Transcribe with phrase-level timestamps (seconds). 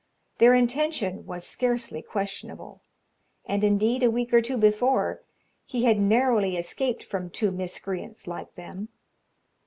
[0.39, 2.81] Their intention was scarcely questionable,
[3.45, 5.21] and, indeed, a week or two before,
[5.63, 8.89] he had narrowly escaped from two miscreants like them.